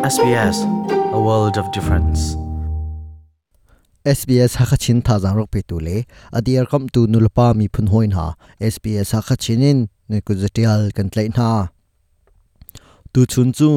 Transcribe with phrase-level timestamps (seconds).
[0.00, 0.64] SBS
[1.12, 2.32] a world of difference.
[4.08, 5.96] SBS hakachin tha jang rok pe tu le
[6.32, 8.26] adiar kam tu nulpa mi phun hoin ha.
[8.74, 9.78] SBS hakachinin
[10.08, 11.48] ne ku jatial kan tlai na.
[13.12, 13.68] Tu chun chu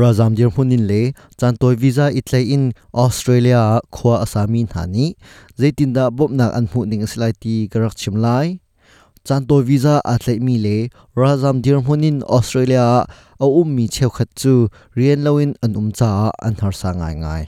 [0.00, 1.02] razam dir hunin le,
[1.38, 2.64] chan toy visa itlai in
[2.94, 5.06] australia khwa asami nhani
[5.58, 8.46] zaitin da bopnak an hu ning slai ti garak chimlai
[9.26, 10.76] chan toy visa atlai mi le,
[11.22, 12.86] razam dir hunin australia
[13.44, 14.52] a um mi cheu khat chu
[14.96, 16.10] rian loin, an um cha,
[16.46, 17.44] an har sa ngai ngai.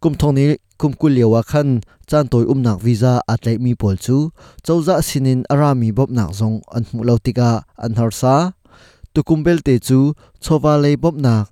[0.00, 0.46] Kum thong ni,
[0.80, 1.68] kum kul lewa khan,
[2.08, 4.16] chan toy um nak visa atlai mi pol chu
[4.64, 7.50] chauza sinin arami bop nak zong, an mu lo tika
[7.84, 8.34] an har sa.
[9.14, 9.98] Tukumbel te chu
[10.44, 11.44] chowa lei bop nak,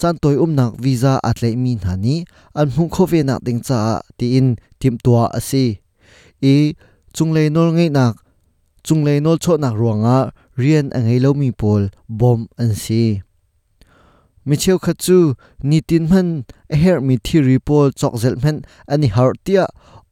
[0.00, 2.16] chan toy um nak visa atlai mi hani
[2.58, 3.78] an mu kho ve nak ding cha
[4.18, 4.48] ti in,
[4.80, 5.64] tim tua ase
[6.42, 6.54] e
[7.14, 8.14] chung lei nol ngai nak
[8.84, 10.18] chung lei nol cho nak ruanga
[10.60, 13.04] rian angai lo mi pol bom an si
[14.46, 15.18] mi cheu kha chu
[15.68, 16.28] ni tin man
[16.74, 18.56] a her mi thi repol chok zel man
[18.92, 19.64] ani har tia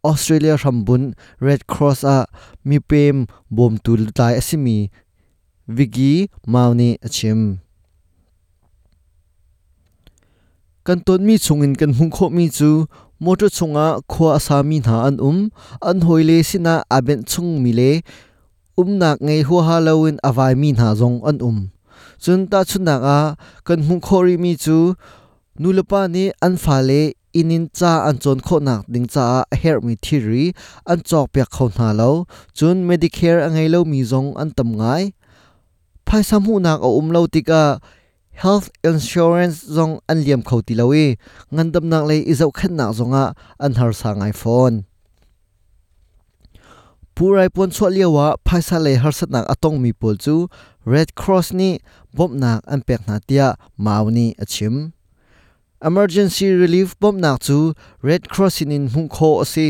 [0.03, 2.27] australia rambun, red cross a
[2.65, 4.79] mi pem bom tul tai asimi
[5.69, 7.61] vigi mauni achim.
[10.85, 12.71] Kan ton mi chungin kan hung kho mi chu,
[13.21, 15.39] motor chunga khwa asami na an um
[15.89, 17.91] an hoile sina aben chung mi le
[18.77, 21.59] umnak ngei hu ha lawin avai mi na zong an um
[22.23, 23.21] chun ta chunak a
[23.67, 24.95] kan hung khori mi chu
[25.61, 29.79] nulapa ni an fa le inin cha an chon kho nak ding cha a her
[29.87, 30.45] mi thiri
[30.93, 32.11] an chok pya kho na lo
[32.59, 35.05] chun medicare angai lo mi zong an tam ngai
[36.07, 37.63] phai sam hu nak o um lo tika
[38.43, 41.07] health insurance zong an liam kho ti lowi
[41.55, 43.25] ngandam nak le izau khat nak zonga
[43.65, 44.77] an har sa ngai phone
[47.21, 50.49] purai pon chwa lewa phaisa le harsat nak atong mi pol chu
[50.93, 51.71] red cross ni
[52.17, 53.49] bom nak an pek na tia
[53.85, 54.97] mauni achim.
[55.85, 57.59] Emergency relief bom nak chu
[58.01, 59.69] red cross in in hung kho ase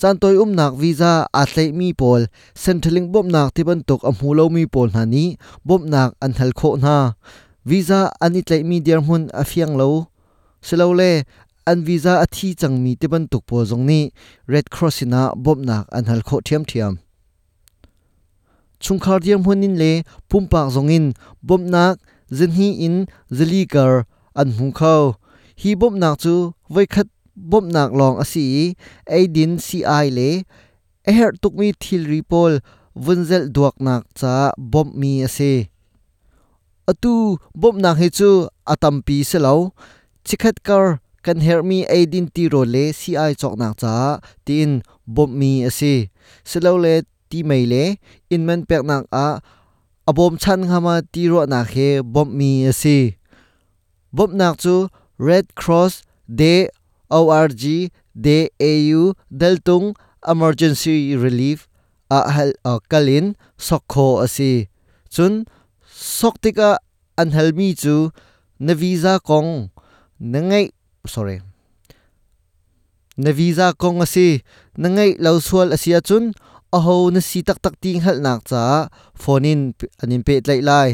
[0.00, 1.42] chantoi um nak visa a
[1.78, 2.22] mi pol
[2.62, 5.36] centraling bom nak tiban tok amhu lo mi pol na ni
[5.68, 6.96] bom nak an hal kho na.
[7.68, 10.08] Visa ani tlei mi der hun afiang lo.
[10.66, 11.10] Selo le
[11.70, 14.00] an visa a thi changmi te ban tuk po zong ni,
[14.52, 16.92] red cross ina bob nak an hal kho thiam thiam.
[18.82, 19.92] Chungkhar diam hunin le
[20.28, 21.06] pumpak zongin
[21.48, 21.94] bob nak,
[22.36, 22.96] zin hi in
[23.36, 23.92] zali kar,
[24.40, 25.02] an hung khau
[25.60, 26.34] hi bob nak chu
[26.74, 27.08] vai khat
[27.50, 28.46] bob nak long asi
[29.16, 29.78] aidin ci
[30.16, 30.30] le,
[31.08, 32.52] a her tukmi thil ripol
[33.04, 34.34] vunzel duak nak cha
[34.72, 35.52] bob mi ase
[36.90, 37.14] atu
[37.60, 38.30] bob nak he chu
[38.72, 39.54] atampi selo
[40.26, 40.86] chikhat kar
[41.26, 43.10] kan her mi aidin ti ro le ci
[43.40, 43.94] chok nak cha
[44.46, 44.70] tin
[45.14, 45.94] bom mi ase.
[46.48, 46.94] Selo le
[47.30, 47.84] ti mai le
[48.34, 49.26] in men pek nak a
[50.10, 52.98] abom chan khama ti ro na khe bom mi ase.
[54.16, 54.74] Bom nak chu
[55.28, 55.94] red cross
[56.40, 56.54] de
[57.10, 57.62] org
[58.26, 59.94] de au deltung,
[60.26, 61.68] emergency relief,
[62.10, 64.68] a hal a kalin, sokho ase.
[65.10, 65.44] Chun,
[65.84, 66.78] soktika
[67.18, 68.10] an halmi chu
[68.58, 69.70] na visa kong
[70.20, 70.75] nangai
[71.06, 71.40] sorry.
[73.16, 74.44] Na visa kong asi.
[74.76, 76.36] Na ngai lo sual asia chun
[76.74, 79.60] aho na si tak tak ting hal nak cha phone in,
[80.02, 80.90] anin pe tlai lai.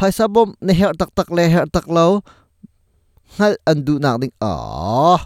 [0.00, 2.24] Phaisa bom, na her tak tak le, her tak lo
[3.36, 4.32] hal an du nak ding.
[4.40, 5.20] A